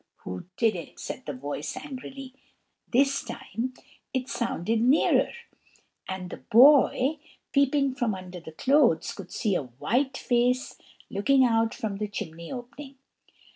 "Who 0.23 0.45
did 0.57 0.75
it?" 0.75 0.99
said 0.99 1.27
the 1.27 1.33
voice 1.33 1.77
angrily; 1.77 2.33
this 2.91 3.23
time 3.23 3.75
it 4.15 4.27
sounded 4.29 4.81
nearer, 4.81 5.31
and 6.09 6.31
the 6.31 6.37
boy, 6.37 7.19
peeping 7.51 7.93
from 7.93 8.15
under 8.15 8.39
the 8.39 8.51
clothes, 8.53 9.13
could 9.13 9.31
see 9.31 9.53
a 9.53 9.61
white 9.61 10.17
face 10.17 10.79
looking 11.11 11.43
out 11.45 11.75
from 11.75 11.97
the 11.97 12.07
chimney 12.07 12.51
opening. 12.51 12.95